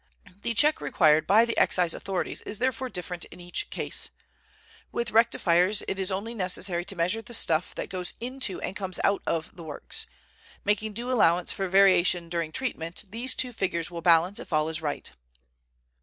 The 0.41 0.55
check 0.55 0.81
required 0.81 1.27
by 1.27 1.45
the 1.45 1.55
Excise 1.59 1.93
authorities 1.93 2.41
is 2.41 2.57
therefore 2.57 2.89
different 2.89 3.25
in 3.25 3.39
each 3.39 3.69
case. 3.69 4.09
With 4.91 5.11
rectifiers 5.11 5.83
it 5.87 5.99
is 5.99 6.11
only 6.11 6.33
necessary 6.33 6.83
to 6.85 6.95
measure 6.95 7.21
the 7.21 7.35
stuff 7.35 7.75
that 7.75 7.87
goes 7.89 8.15
into 8.19 8.59
and 8.61 8.75
comes 8.75 8.99
out 9.03 9.21
of 9.27 9.55
the 9.55 9.63
works. 9.63 10.07
Making 10.65 10.93
due 10.93 11.11
allowance 11.11 11.51
for 11.51 11.67
variation 11.67 12.29
during 12.29 12.51
treatment, 12.51 13.03
these 13.11 13.35
two 13.35 13.53
figures 13.53 13.91
will 13.91 14.01
balance 14.01 14.39
if 14.39 14.51
all 14.51 14.69
is 14.69 14.81
right." 14.81 15.11